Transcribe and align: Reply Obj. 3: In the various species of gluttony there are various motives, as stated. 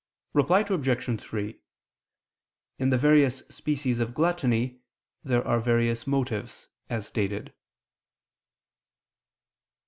Reply 0.33 0.61
Obj. 0.67 1.21
3: 1.21 1.61
In 2.79 2.89
the 2.89 2.97
various 2.97 3.43
species 3.49 3.99
of 3.99 4.15
gluttony 4.15 4.79
there 5.23 5.45
are 5.47 5.59
various 5.59 6.07
motives, 6.07 6.69
as 6.89 7.05
stated. 7.05 7.53